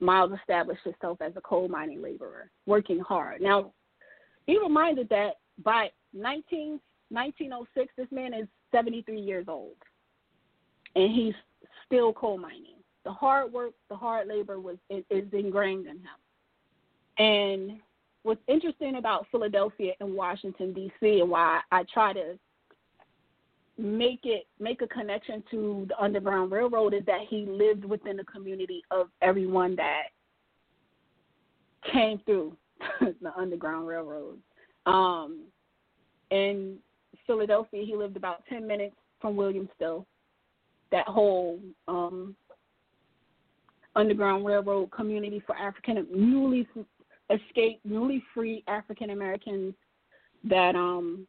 [0.00, 3.40] Miles established himself as a coal mining laborer, working hard.
[3.40, 3.72] Now,
[4.46, 6.80] be reminded that by 19,
[7.10, 9.76] 1906, this man is 73 years old,
[10.96, 11.34] and he's
[11.86, 12.76] still coal mining.
[13.04, 17.80] The hard work, the hard labor was is ingrained in him, and
[18.22, 21.20] what's interesting about Philadelphia and Washington D.C.
[21.20, 22.38] and why I try to
[23.78, 28.24] make it make a connection to the Underground Railroad is that he lived within the
[28.24, 30.04] community of everyone that
[31.92, 32.56] came through
[33.00, 34.38] the Underground Railroad.
[34.86, 35.44] Um,
[36.30, 36.76] in
[37.26, 40.04] Philadelphia, he lived about ten minutes from Williamsville.
[40.92, 42.36] That whole um,
[43.96, 46.68] Underground Railroad community for African newly
[47.30, 49.74] escaped, newly free African Americans
[50.44, 51.26] that um,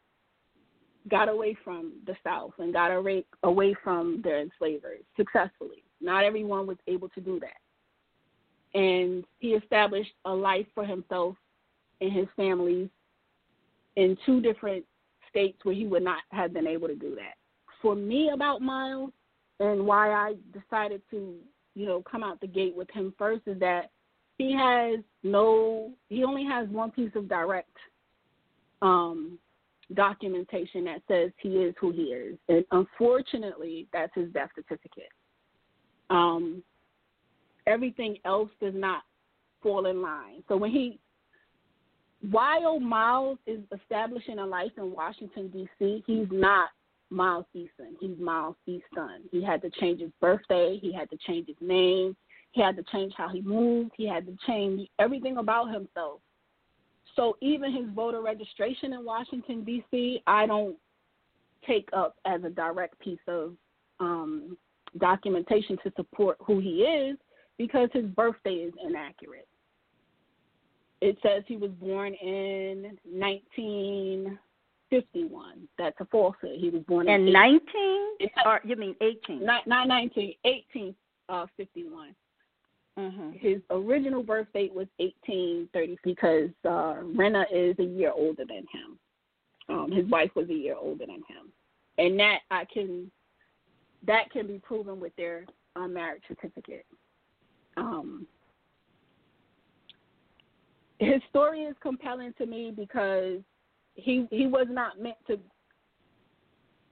[1.09, 5.83] got away from the South and got away, away from their enslavers successfully.
[6.01, 8.79] Not everyone was able to do that.
[8.79, 11.35] And he established a life for himself
[12.01, 12.89] and his family
[13.95, 14.83] in two different
[15.29, 17.35] states where he would not have been able to do that.
[17.81, 19.11] For me, about Miles
[19.63, 21.35] and why I decided to,
[21.73, 23.91] you know, come out the gate with him first is that
[24.37, 27.75] he has no, he only has one piece of direct
[28.81, 29.39] um,
[29.93, 32.37] documentation that says he is who he is.
[32.49, 35.11] And unfortunately, that's his death certificate.
[36.09, 36.61] Um,
[37.65, 39.03] everything else does not
[39.61, 40.43] fall in line.
[40.49, 40.99] So when he,
[42.31, 46.69] while Miles is establishing a life in Washington, D.C., he's not
[47.09, 47.95] Miles Eason.
[47.99, 49.23] He's Miles Easton.
[49.31, 52.15] He had to change his birthday, he had to change his name,
[52.51, 56.19] he had to change how he moved, he had to change everything about himself
[57.15, 60.75] so even his voter registration in Washington D.C., I don't
[61.67, 63.53] take up as a direct piece of
[63.99, 64.57] um,
[64.97, 67.17] documentation to support who he is
[67.57, 69.47] because his birthday is inaccurate.
[71.01, 72.97] It says he was born in
[74.93, 75.67] 1951.
[75.77, 76.59] That's a falsehood.
[76.59, 77.59] He was born in, in 19?
[78.45, 79.43] Or you mean 18?
[79.43, 82.09] Not, not 19, 1851.
[82.09, 82.13] Uh,
[82.99, 83.31] Mm-hmm.
[83.39, 88.99] His original birth date was 1830 because uh, Rena is a year older than him.
[89.69, 91.51] Um, his wife was a year older than him,
[91.97, 93.09] and that I can
[94.05, 96.85] that can be proven with their uh, marriage certificate.
[97.77, 98.27] Um,
[100.99, 103.39] his story is compelling to me because
[103.95, 105.39] he he was not meant to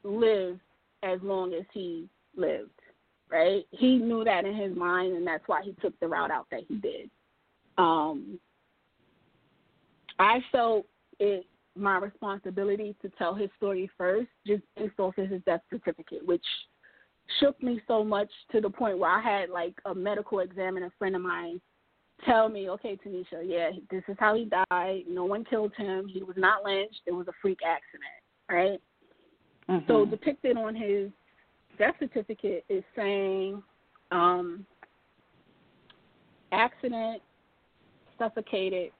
[0.03, 0.59] live
[1.03, 2.71] as long as he lived
[3.31, 3.65] right?
[3.71, 6.61] He knew that in his mind, and that's why he took the route out that
[6.67, 7.09] he did.
[7.77, 8.39] Um,
[10.19, 10.85] I felt
[11.19, 16.43] it my responsibility to tell his story first, just based off his death certificate, which
[17.39, 21.15] shook me so much to the point where I had like a medical examiner friend
[21.15, 21.61] of mine
[22.25, 25.03] tell me, okay, Tanisha, yeah, this is how he died.
[25.09, 26.07] No one killed him.
[26.07, 27.01] He was not lynched.
[27.05, 28.03] It was a freak accident,
[28.49, 28.81] right?
[29.69, 29.91] Mm-hmm.
[29.91, 31.09] So depicted on his
[31.77, 33.61] death certificate is saying
[34.11, 34.65] um,
[36.51, 37.21] accident,
[38.17, 38.91] suffocated,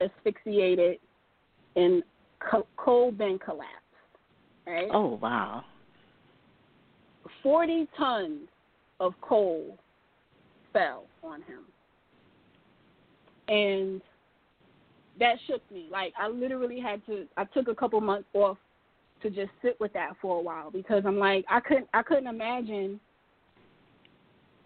[0.00, 0.98] asphyxiated,
[1.76, 2.02] and
[2.38, 3.74] co- coal bin collapsed.
[4.66, 4.88] Right?
[4.92, 5.64] Oh wow!
[7.42, 8.48] Forty tons
[9.00, 9.76] of coal
[10.72, 11.64] fell on him,
[13.50, 14.00] and
[15.18, 15.88] that shook me.
[15.90, 17.26] Like I literally had to.
[17.36, 18.56] I took a couple months off
[19.22, 22.28] to just sit with that for a while because I'm like I couldn't I couldn't
[22.28, 22.98] imagine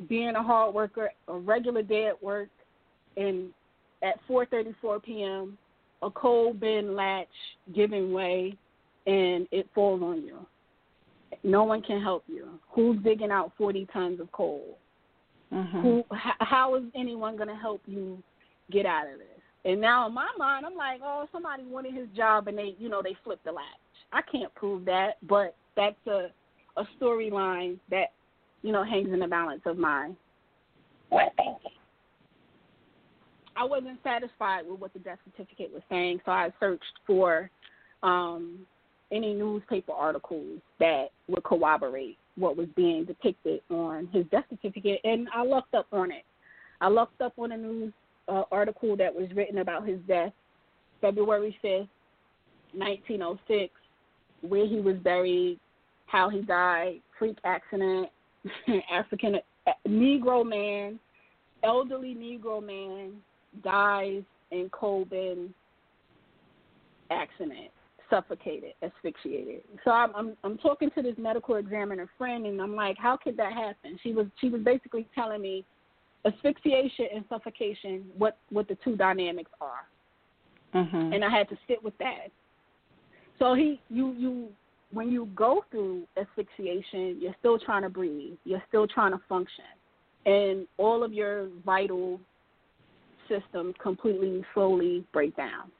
[0.09, 2.51] being a hard worker, a regular day at work,
[3.17, 3.51] and
[4.03, 5.59] at 4:34 p.m.
[6.03, 7.27] a coal bin latch
[7.75, 8.57] giving way,
[9.07, 10.47] and it falls on you.
[11.43, 12.49] No one can help you.
[12.71, 14.79] Who's digging out 40 tons of coal?
[15.53, 15.81] Mm-hmm.
[15.81, 16.05] Who?
[16.13, 18.23] H- how is anyone going to help you
[18.71, 19.29] get out of this?
[19.65, 22.89] And now in my mind, I'm like, oh, somebody wanted his job and they, you
[22.89, 23.65] know, they flipped the latch.
[24.13, 26.29] I can't prove that, but that's a
[26.77, 28.13] a storyline that
[28.63, 30.11] you know hangs in the balance of my
[31.11, 31.59] thinking.
[33.57, 37.51] I wasn't satisfied with what the death certificate was saying, so I searched for
[38.03, 38.67] um,
[39.13, 45.29] any newspaper articles that would corroborate what was being depicted on his death certificate, and
[45.33, 46.25] I looked up on it.
[46.81, 47.93] I looked up on a news
[48.29, 50.33] uh, article that was written about his death,
[51.01, 51.89] February fifth,
[52.73, 53.73] nineteen oh six,
[54.43, 55.59] where he was buried,
[56.07, 58.09] how he died, freak accident,
[58.93, 59.37] African
[59.87, 60.99] Negro man,
[61.63, 63.13] elderly Negro man
[63.63, 65.53] dies in coal bin
[67.11, 67.71] accident,
[68.11, 69.63] suffocated, asphyxiated.
[69.85, 73.37] So I'm, I'm I'm talking to this medical examiner friend, and I'm like, how could
[73.37, 73.99] that happen?
[74.03, 75.65] She was she was basically telling me
[76.25, 79.87] asphyxiation and suffocation what what the two dynamics are.
[80.75, 81.13] Mm-hmm.
[81.13, 82.29] and i had to sit with that.
[83.39, 84.49] So he you you
[84.93, 88.37] when you go through asphyxiation you're still trying to breathe.
[88.45, 89.65] You're still trying to function.
[90.27, 92.19] And all of your vital
[93.29, 95.71] systems completely slowly break down.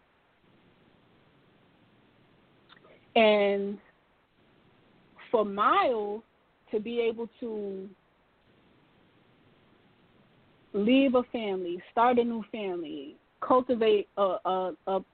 [3.17, 3.79] And
[5.31, 6.23] for miles
[6.71, 7.89] to be able to
[10.75, 15.05] leave a family, start a new family, cultivate uh, uh, uh, a, a, a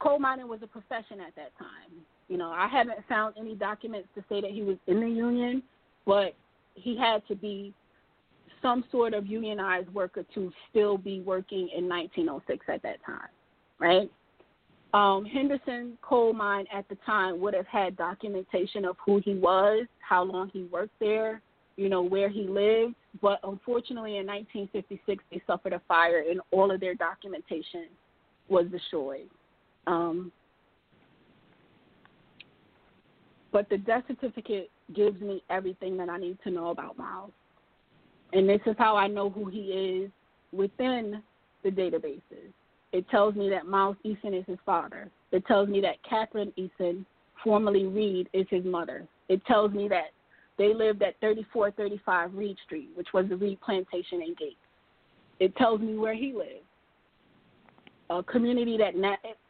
[0.00, 2.00] coal mining was a profession at that time.
[2.28, 5.62] You know, I haven't found any documents to say that he was in the union,
[6.06, 6.34] but
[6.74, 7.74] he had to be
[8.62, 13.28] some sort of unionized worker to still be working in 1906 at that time,
[13.78, 14.10] right?
[14.92, 19.86] Um, Henderson coal mine at the time would have had documentation of who he was,
[20.00, 21.42] how long he worked there,
[21.80, 22.94] you know, where he lived.
[23.22, 27.86] But unfortunately, in 1956, they suffered a fire and all of their documentation
[28.50, 29.30] was destroyed.
[29.86, 30.30] Um,
[33.50, 37.32] but the death certificate gives me everything that I need to know about Miles.
[38.34, 40.10] And this is how I know who he is
[40.52, 41.22] within
[41.64, 42.52] the databases.
[42.92, 45.08] It tells me that Miles Eason is his father.
[45.32, 47.06] It tells me that Catherine Eason,
[47.42, 49.06] formerly Reed, is his mother.
[49.30, 50.10] It tells me that
[50.60, 54.56] they lived at 3435 Reed Street, which was the Reed plantation in Gates.
[55.38, 56.66] It tells me where he lived.
[58.10, 58.92] A community that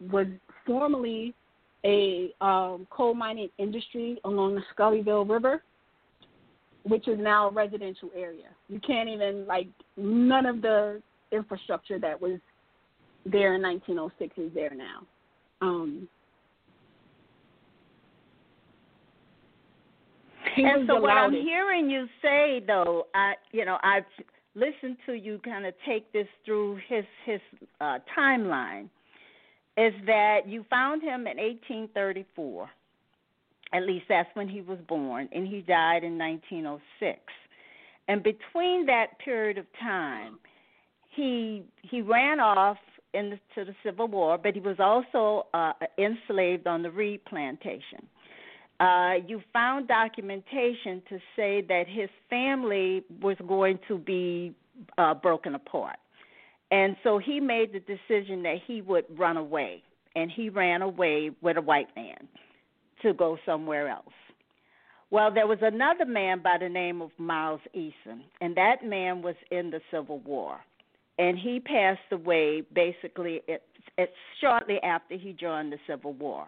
[0.09, 0.29] was
[0.65, 1.35] formerly
[1.85, 5.65] a um, coal mining industry along the Schuylkill River,
[6.85, 8.47] which is now a residential area.
[8.69, 11.03] You can't even like none of the
[11.33, 12.39] infrastructure that was
[13.27, 15.03] there in 1906 is there now.
[15.61, 16.09] Um,
[20.57, 24.05] and so what I'm hearing you say though, I you know I've
[24.55, 27.41] listened to you kind of take this through his his
[27.81, 28.85] uh, timeline,
[29.77, 32.69] is that you found him in 1834.
[33.73, 37.21] At least that's when he was born, and he died in 1906.
[38.09, 40.39] And between that period of time,
[41.11, 42.79] he he ran off
[43.15, 48.07] into the Civil War, but he was also uh, enslaved on the Reed plantation.
[48.81, 54.55] Uh, you found documentation to say that his family was going to be
[54.97, 55.99] uh, broken apart.
[56.71, 59.83] And so he made the decision that he would run away.
[60.17, 62.27] And he ran away with a white man
[63.03, 64.07] to go somewhere else.
[65.11, 69.35] Well, there was another man by the name of Miles Eason, and that man was
[69.51, 70.61] in the Civil War
[71.21, 73.63] and he passed away basically it,
[73.99, 74.11] it,
[74.41, 76.47] shortly after he joined the Civil War.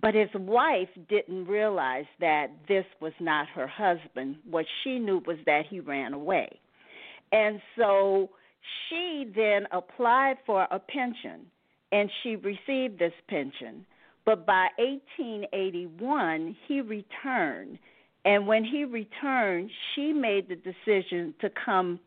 [0.00, 4.36] But his wife didn't realize that this was not her husband.
[4.48, 6.60] What she knew was that he ran away.
[7.32, 8.30] And so
[8.88, 11.46] she then applied for a pension
[11.92, 13.86] and she received this pension.
[14.24, 17.78] But by 1881, he returned.
[18.24, 22.00] And when he returned, she made the decision to come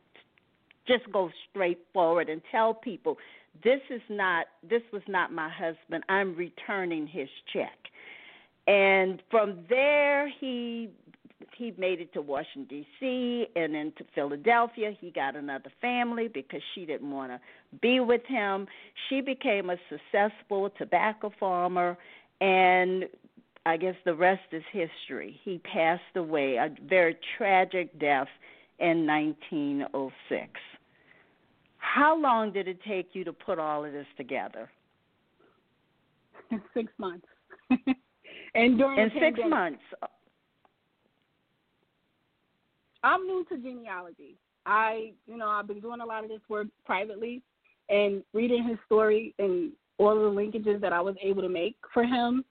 [0.87, 3.17] just go straight forward and tell people
[3.63, 6.03] this is not this was not my husband.
[6.09, 7.77] I'm returning his check.
[8.67, 10.89] And from there he
[11.57, 13.47] he made it to Washington D.C.
[13.55, 14.91] and then to Philadelphia.
[14.99, 17.39] He got another family because she didn't want to
[17.81, 18.67] be with him.
[19.09, 21.97] She became a successful tobacco farmer,
[22.41, 23.05] and
[23.65, 25.39] I guess the rest is history.
[25.43, 28.29] He passed away a very tragic death
[28.79, 30.49] in 1906.
[31.77, 34.69] How long did it take you to put all of this together?
[36.73, 37.27] Six months.
[38.55, 39.81] and during in six pandemic, months.
[43.03, 44.35] I'm new to genealogy.
[44.65, 47.41] I, you know, I've been doing a lot of this work privately,
[47.89, 52.03] and reading his story and all the linkages that I was able to make for
[52.03, 52.43] him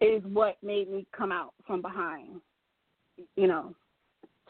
[0.00, 2.40] is what made me come out from behind.
[3.36, 3.74] You know,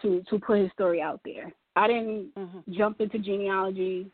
[0.02, 1.52] to to put his story out there.
[1.80, 2.72] I didn't mm-hmm.
[2.72, 4.10] jump into genealogy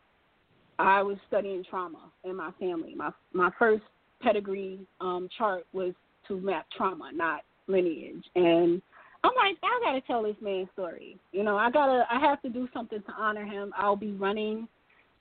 [0.79, 2.95] I was studying trauma in my family.
[2.95, 3.83] My my first
[4.21, 5.95] pedigree um, chart was
[6.29, 8.25] to map trauma, not lineage.
[8.35, 8.83] And
[9.25, 11.19] I'm like, I gotta tell this man's story.
[11.33, 13.73] You know, I gotta, I have to do something to honor him.
[13.77, 14.69] I'll be running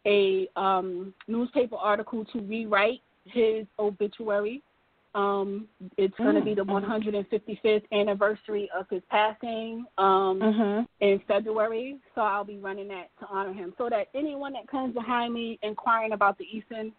[0.05, 4.61] a um, newspaper article to rewrite his obituary
[5.15, 7.25] um, it's mm, going to be the 155th
[7.63, 7.95] mm-hmm.
[7.95, 10.83] anniversary of his passing um, mm-hmm.
[10.99, 11.97] in February.
[12.13, 15.57] So I'll be running that to honor him, so that anyone that comes behind me
[15.63, 16.91] inquiring about the Eason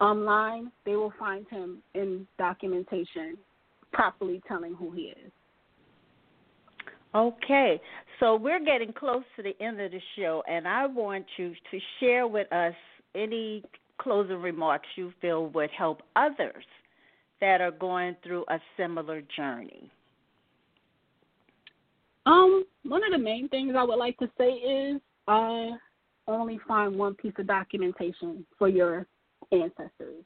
[0.00, 3.36] um, line, they will find him in documentation,
[3.92, 5.32] properly telling who he is.
[7.12, 7.80] Okay,
[8.20, 11.78] so we're getting close to the end of the show, and I want you to
[11.98, 12.74] share with us
[13.16, 13.64] any
[13.98, 16.64] closing remarks you feel would help others
[17.40, 19.90] that are going through a similar journey?
[22.26, 25.70] Um, one of the main things I would like to say is uh,
[26.28, 29.06] only find one piece of documentation for your
[29.52, 30.24] ancestors.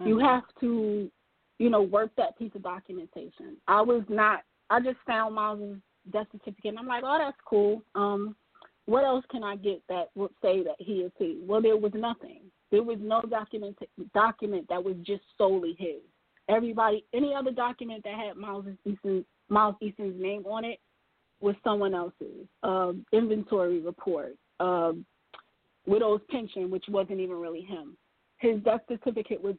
[0.00, 0.08] Mm-hmm.
[0.08, 1.10] You have to
[1.58, 3.56] you know, work that piece of documentation.
[3.66, 4.42] I was not.
[4.68, 5.76] I just found Miles's
[6.12, 7.82] death certificate, and I'm like, oh, that's cool.
[7.94, 8.36] Um,
[8.86, 11.40] what else can I get that would say that he is he?
[11.42, 12.42] Well, there was nothing.
[12.70, 13.78] There was no document
[14.12, 16.02] document that was just solely his.
[16.48, 20.78] Everybody, any other document that had Miles Easton, Miles Easton's name on it
[21.40, 22.46] was someone else's.
[22.62, 25.04] Um, inventory report, um,
[25.86, 27.96] widow's pension, which wasn't even really him.
[28.38, 29.56] His death certificate was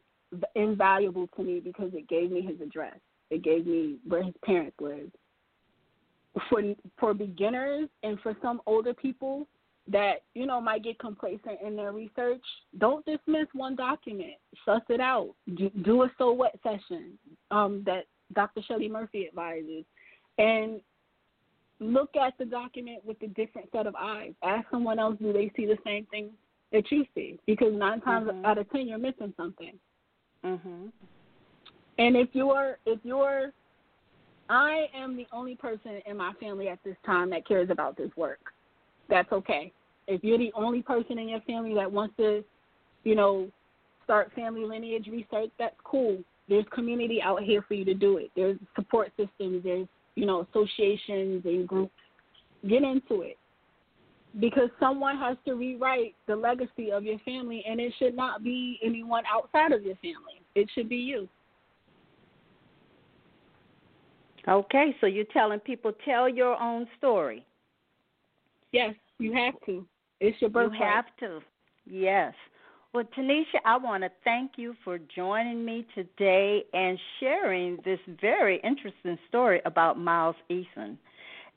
[0.55, 2.97] invaluable to me because it gave me his address.
[3.29, 5.15] It gave me where his parents lived.
[6.49, 6.61] For
[6.99, 9.47] for beginners and for some older people
[9.89, 12.43] that you know might get complacent in their research,
[12.77, 14.33] don't dismiss one document.
[14.65, 15.33] Suss it out.
[15.55, 17.17] Do, do a so what session
[17.51, 18.61] um, that Dr.
[18.67, 19.85] Shelley Murphy advises,
[20.37, 20.81] and
[21.79, 24.33] look at the document with a different set of eyes.
[24.43, 26.31] Ask someone else, do they see the same thing
[26.71, 27.39] that you see?
[27.45, 28.45] Because nine times mm-hmm.
[28.45, 29.73] out of ten, you're missing something.
[30.45, 30.87] mm-hmm.
[31.99, 33.51] And if you're if you're
[34.49, 38.11] I am the only person in my family at this time that cares about this
[38.15, 38.39] work.
[39.09, 39.71] That's okay.
[40.07, 42.43] If you're the only person in your family that wants to,
[43.03, 43.49] you know,
[44.03, 46.17] start family lineage research, that's cool.
[46.47, 48.31] There's community out here for you to do it.
[48.35, 51.93] There's support systems, there's, you know, associations and groups.
[52.67, 53.37] Get into it.
[54.39, 58.79] Because someone has to rewrite the legacy of your family and it should not be
[58.83, 60.41] anyone outside of your family.
[60.55, 61.27] It should be you.
[64.47, 67.45] Okay, so you're telling people tell your own story.
[68.71, 69.85] Yes, you have to.
[70.19, 70.79] It's your birthright.
[70.79, 71.39] You have to.
[71.85, 72.33] Yes.
[72.93, 78.59] Well, Tanisha, I want to thank you for joining me today and sharing this very
[78.63, 80.97] interesting story about Miles Easton.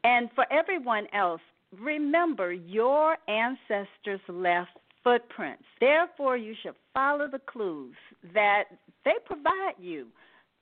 [0.05, 1.41] And for everyone else,
[1.79, 4.71] remember your ancestors left
[5.03, 5.65] footprints.
[5.81, 7.95] Therefore, you should follow the clues
[8.35, 8.65] that
[9.05, 10.09] they provide you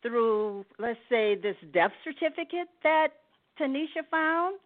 [0.02, 3.08] through, let's say, this death certificate that
[3.60, 4.58] Tanisha found,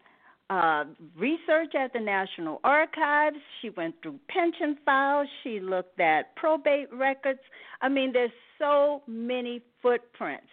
[0.53, 0.85] uh,
[1.17, 3.37] research at the National Archives.
[3.61, 5.27] She went through pension files.
[5.43, 7.41] She looked at probate records.
[7.81, 10.53] I mean, there's so many footprints.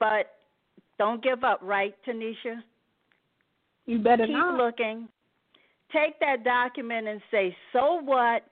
[0.00, 0.36] But
[0.98, 2.62] don't give up, right, Tanisha?
[3.84, 4.56] You better Keep not.
[4.56, 5.08] looking.
[5.92, 8.44] Take that document and say, so what?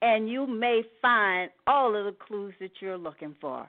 [0.00, 3.68] And you may find all of the clues that you're looking for.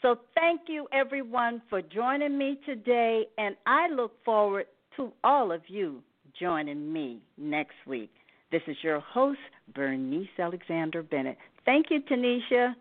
[0.00, 5.62] So thank you, everyone, for joining me today, and I look forward to all of
[5.68, 6.02] you
[6.38, 8.10] joining me next week.
[8.50, 9.38] This is your host,
[9.74, 11.38] Bernice Alexander Bennett.
[11.64, 12.74] Thank you, Tanisha.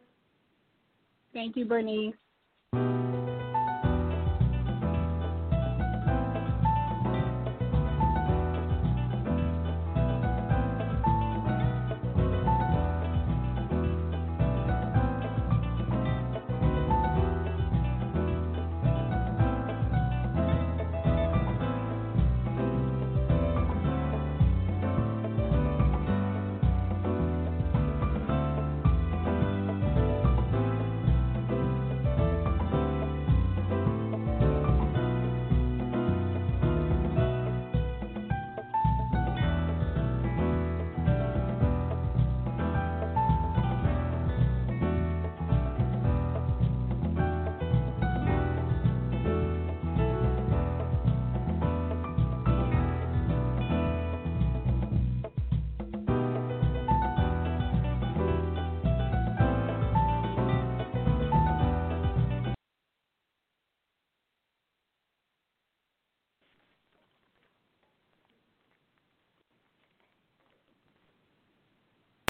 [1.34, 2.14] Thank you, Bernice.